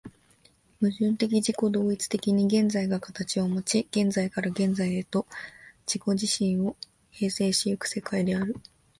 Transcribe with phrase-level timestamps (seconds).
[0.81, 5.27] 矛盾的自己同一的に現在が形をもち、現在から現在へと
[5.85, 6.75] 自己自身を
[7.11, 8.55] 形成し行く世界である。